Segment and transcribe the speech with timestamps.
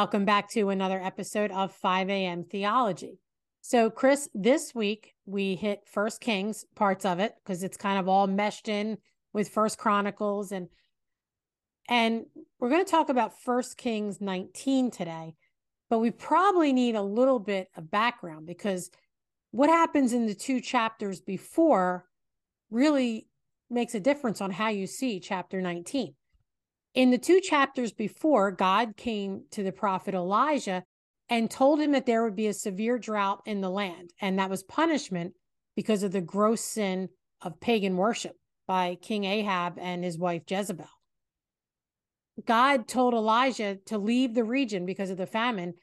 [0.00, 2.42] Welcome back to another episode of 5 a.m.
[2.42, 3.18] Theology.
[3.60, 8.08] So, Chris, this week we hit First Kings parts of it because it's kind of
[8.08, 8.96] all meshed in
[9.34, 10.68] with First Chronicles and
[11.86, 12.24] and
[12.58, 15.34] we're going to talk about First Kings 19 today.
[15.90, 18.90] But we probably need a little bit of background because
[19.50, 22.06] what happens in the two chapters before
[22.70, 23.28] really
[23.68, 26.14] makes a difference on how you see chapter 19.
[26.94, 30.84] In the two chapters before, God came to the prophet Elijah
[31.28, 34.12] and told him that there would be a severe drought in the land.
[34.20, 35.34] And that was punishment
[35.76, 37.08] because of the gross sin
[37.40, 40.88] of pagan worship by King Ahab and his wife Jezebel.
[42.44, 45.74] God told Elijah to leave the region because of the famine,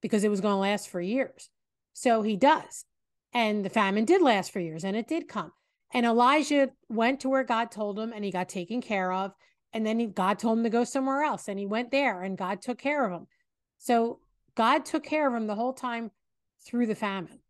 [0.00, 1.50] because it was going to last for years.
[1.92, 2.84] So he does.
[3.32, 5.52] And the famine did last for years and it did come.
[5.92, 9.32] And Elijah went to where God told him and he got taken care of.
[9.74, 12.38] And then he, God told him to go somewhere else and he went there and
[12.38, 13.26] God took care of him.
[13.78, 14.20] So
[14.54, 16.12] God took care of him the whole time
[16.64, 17.40] through the famine.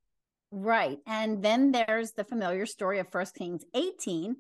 [0.51, 0.99] Right.
[1.07, 4.37] And then there's the familiar story of First Kings 18,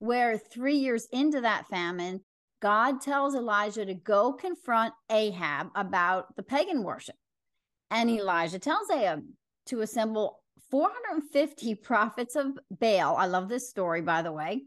[0.00, 2.22] where three years into that famine,
[2.60, 7.16] God tells Elijah to go confront Ahab about the pagan worship.
[7.90, 9.22] And Elijah tells Ahab
[9.66, 13.16] to assemble 450 prophets of Baal.
[13.16, 14.62] I love this story, by the way.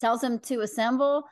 [0.00, 1.24] Tells him to assemble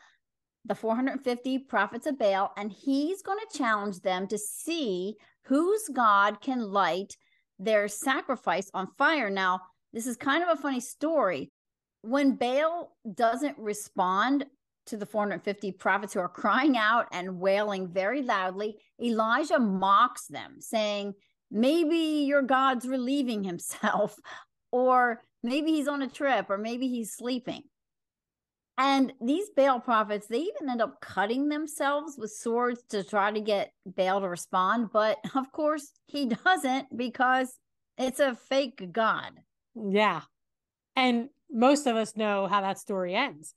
[0.64, 6.40] the 450 prophets of Baal, and he's going to challenge them to see whose God
[6.40, 7.16] can light
[7.58, 9.30] their sacrifice on fire.
[9.30, 9.60] Now,
[9.92, 11.52] this is kind of a funny story.
[12.02, 14.46] When Baal doesn't respond
[14.86, 20.56] to the 450 prophets who are crying out and wailing very loudly, Elijah mocks them,
[20.60, 21.14] saying,
[21.50, 24.18] maybe your God's relieving himself,
[24.72, 27.62] or maybe he's on a trip, or maybe he's sleeping.
[28.76, 33.40] And these Baal prophets, they even end up cutting themselves with swords to try to
[33.40, 34.90] get Baal to respond.
[34.92, 37.56] But of course, he doesn't because
[37.96, 39.32] it's a fake God.
[39.74, 40.22] Yeah.
[40.96, 43.54] And most of us know how that story ends.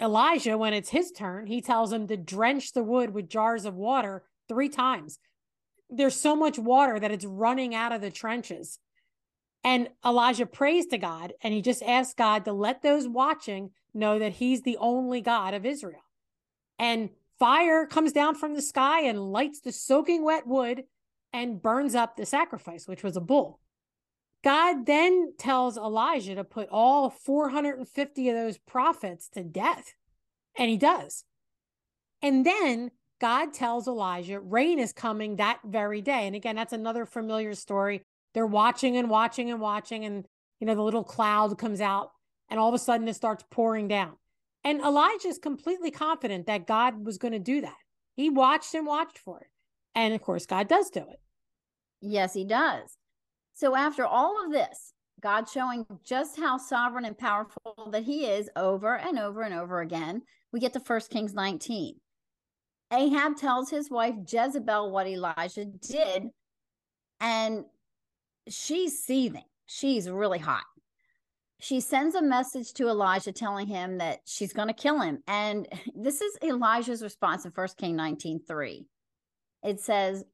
[0.00, 3.74] Elijah, when it's his turn, he tells him to drench the wood with jars of
[3.74, 5.18] water three times
[5.90, 8.78] there's so much water that it's running out of the trenches.
[9.64, 14.18] And Elijah prays to God and he just asks God to let those watching know
[14.18, 16.02] that he's the only God of Israel.
[16.78, 20.84] And fire comes down from the sky and lights the soaking wet wood
[21.32, 23.60] and burns up the sacrifice, which was a bull.
[24.44, 29.94] God then tells Elijah to put all 450 of those prophets to death.
[30.56, 31.24] And he does.
[32.22, 32.90] And then
[33.20, 36.26] God tells Elijah rain is coming that very day.
[36.26, 38.02] And again, that's another familiar story.
[38.38, 40.24] They're watching and watching and watching, and
[40.60, 42.12] you know, the little cloud comes out,
[42.48, 44.12] and all of a sudden it starts pouring down.
[44.62, 47.74] And Elijah is completely confident that God was going to do that.
[48.14, 49.48] He watched and watched for it.
[49.96, 51.20] And of course, God does do it.
[52.00, 52.96] Yes, he does.
[53.54, 58.48] So after all of this, God showing just how sovereign and powerful that he is
[58.54, 60.22] over and over and over again,
[60.52, 61.96] we get to 1 Kings 19.
[62.92, 66.28] Ahab tells his wife Jezebel what Elijah did,
[67.18, 67.64] and
[68.50, 69.44] she's seething.
[69.66, 70.64] She's really hot.
[71.60, 75.22] She sends a message to Elijah telling him that she's going to kill him.
[75.26, 78.86] And this is Elijah's response in 1 King 19 3.
[79.64, 80.24] It says,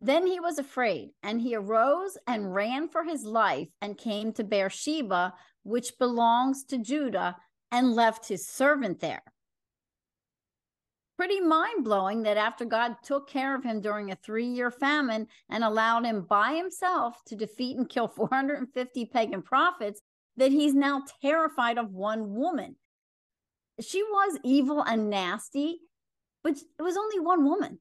[0.00, 4.44] Then he was afraid, and he arose and ran for his life and came to
[4.44, 7.36] Beersheba, which belongs to Judah,
[7.70, 9.22] and left his servant there
[11.20, 15.26] pretty mind blowing that after God took care of him during a three year famine
[15.50, 20.00] and allowed him by himself to defeat and kill 450 pagan prophets,
[20.38, 22.74] that he's now terrified of one woman.
[23.82, 25.80] She was evil and nasty,
[26.42, 27.80] but it was only one woman.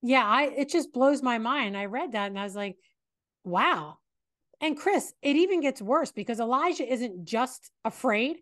[0.00, 1.76] Yeah, I it just blows my mind.
[1.76, 2.78] I read that and I was like,
[3.44, 3.98] wow.
[4.62, 8.38] And Chris, it even gets worse because Elijah isn't just afraid,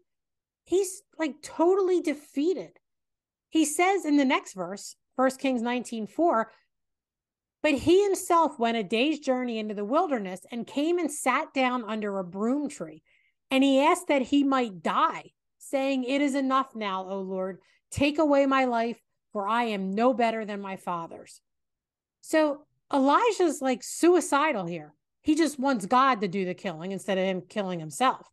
[0.63, 2.79] he's like totally defeated.
[3.49, 6.51] He says in the next verse, 1 Kings 19 4,
[7.63, 11.85] but he himself went a day's journey into the wilderness and came and sat down
[11.85, 13.03] under a broom tree.
[13.51, 17.59] And he asked that he might die, saying, It is enough now, O Lord.
[17.91, 19.01] Take away my life,
[19.33, 21.41] for I am no better than my father's.
[22.21, 22.63] So
[22.93, 24.95] Elijah's like suicidal here.
[25.23, 28.29] He just wants God to do the killing instead of him killing himself.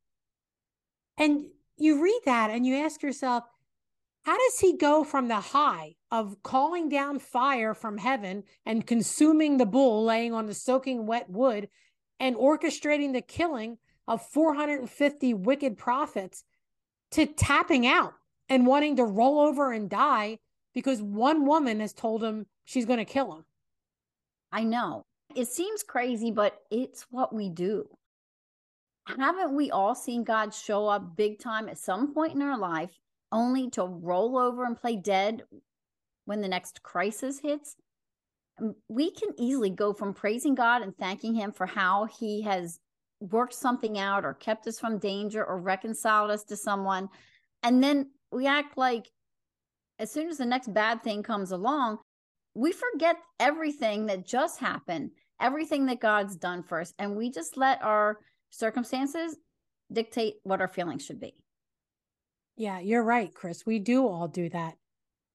[1.18, 1.46] And
[1.78, 3.44] you read that and you ask yourself,
[4.26, 9.58] how does he go from the high of calling down fire from heaven and consuming
[9.58, 11.70] the bull laying on the soaking wet wood
[12.20, 13.78] and orchestrating the killing
[14.08, 16.44] of 450 wicked prophets
[17.12, 18.14] to tapping out
[18.50, 20.40] and wanting to roll over and die
[20.74, 23.46] because one woman has told him she's going to kill him.
[24.52, 25.06] I know.
[25.36, 27.88] It seems crazy, but it's what we do.
[29.06, 32.92] Haven't we all seen God show up big time at some point in our life
[33.36, 35.44] only to roll over and play dead
[36.26, 37.76] when the next crisis hits?
[38.88, 42.80] We can easily go from praising God and thanking Him for how He has
[43.20, 47.10] worked something out or kept us from danger or reconciled us to someone.
[47.64, 49.10] And then we act like
[50.00, 52.00] as soon as the next bad thing comes along,
[52.54, 55.12] we forget everything that just happened,
[55.42, 59.38] everything that God's done for us, and we just let our circumstances
[59.92, 61.34] dictate what our feelings should be.
[62.58, 63.66] Yeah, you're right, Chris.
[63.66, 64.76] We do all do that.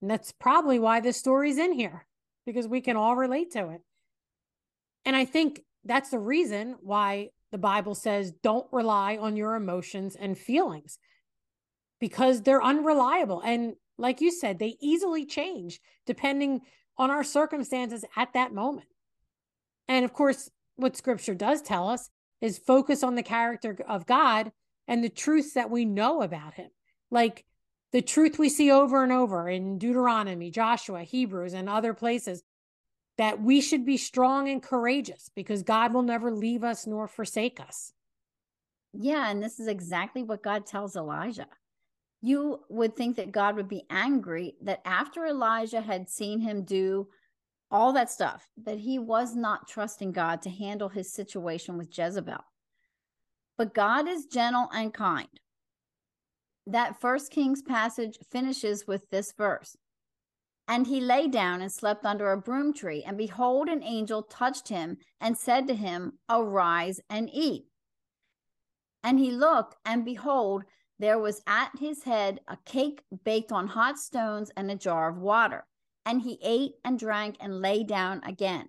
[0.01, 2.07] And that's probably why this story's in here,
[2.47, 3.83] because we can all relate to it.
[5.05, 10.17] And I think that's the reason why the Bible says don't rely on your emotions
[10.17, 10.99] and feelings
[12.01, 13.41] because they're unreliable.
[13.41, 16.63] And like you said, they easily change depending
[16.97, 18.89] on our circumstances at that moment.
[19.89, 22.09] And of course, what scripture does tell us
[22.41, 24.53] is focus on the character of God
[24.89, 26.71] and the truths that we know about him.
[27.11, 27.45] Like
[27.93, 32.43] the truth we see over and over in Deuteronomy, Joshua, Hebrews, and other places
[33.19, 37.61] that we should be strong and courageous because God will never leave us nor forsake
[37.61, 37.93] us.
[38.93, 41.47] Yeah, and this is exactly what God tells Elijah.
[42.23, 47.09] You would think that God would be angry that after Elijah had seen him do
[47.71, 52.45] all that stuff, that he was not trusting God to handle his situation with Jezebel.
[53.57, 55.29] But God is gentle and kind.
[56.71, 59.77] That first Kings passage finishes with this verse
[60.71, 63.03] and he lay down and slept under a broom tree.
[63.05, 67.65] And behold, an angel touched him and said to him, Arise and eat.
[69.03, 70.63] And he looked, and behold,
[71.01, 75.19] there was at his head a cake baked on hot stones and a jar of
[75.19, 75.67] water.
[76.07, 78.69] And he ate and drank and lay down again.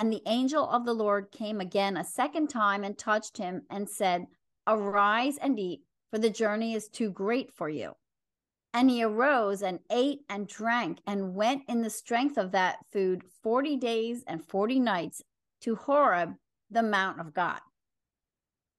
[0.00, 3.88] And the angel of the Lord came again a second time and touched him and
[3.88, 4.26] said,
[4.66, 7.94] Arise and eat, for the journey is too great for you.
[8.74, 13.22] And he arose and ate and drank and went in the strength of that food
[13.42, 15.22] 40 days and 40 nights
[15.62, 16.34] to Horeb,
[16.70, 17.60] the mount of God.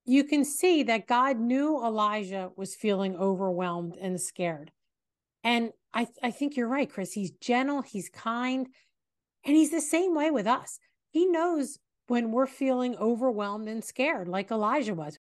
[0.05, 4.71] You can see that God knew Elijah was feeling overwhelmed and scared.
[5.43, 7.13] And I, I think you're right, Chris.
[7.13, 8.67] He's gentle, he's kind,
[9.45, 10.79] and he's the same way with us.
[11.11, 11.77] He knows
[12.07, 15.17] when we're feeling overwhelmed and scared, like Elijah was.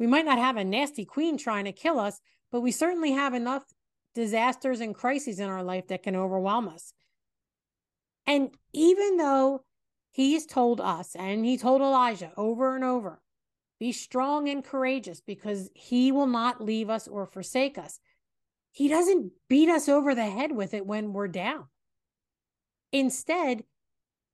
[0.00, 2.20] We might not have a nasty queen trying to kill us,
[2.50, 3.64] but we certainly have enough
[4.14, 6.94] disasters and crises in our life that can overwhelm us.
[8.26, 9.62] And even though
[10.10, 13.20] he's told us and he told Elijah over and over,
[13.78, 18.00] be strong and courageous because he will not leave us or forsake us.
[18.72, 21.66] He doesn't beat us over the head with it when we're down.
[22.90, 23.64] Instead,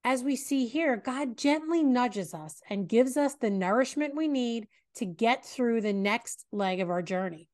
[0.07, 4.69] as we see here, God gently nudges us and gives us the nourishment we need
[4.95, 7.49] to get through the next leg of our journey.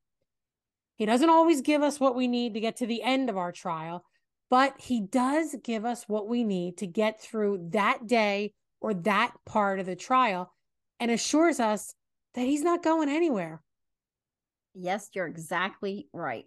[0.97, 3.53] He doesn't always give us what we need to get to the end of our
[3.53, 4.05] trial,
[4.51, 9.33] but He does give us what we need to get through that day or that
[9.47, 10.53] part of the trial
[11.01, 11.95] and assures us
[12.35, 13.63] that He's not going anywhere.
[14.75, 16.45] Yes, you're exactly right.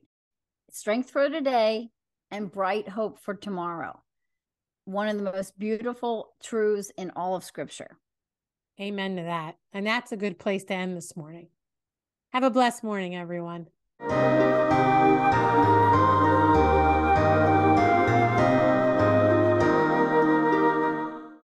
[0.69, 1.89] Strength for today
[2.29, 4.03] and bright hope for tomorrow.
[4.85, 7.97] One of the most beautiful truths in all of Scripture.
[8.79, 9.57] Amen to that.
[9.73, 11.47] And that's a good place to end this morning.
[12.33, 13.67] Have a blessed morning, everyone.